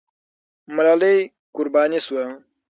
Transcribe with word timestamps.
ملالۍ 0.75 1.17
قرباني 1.55 1.99
سوه. 2.07 2.23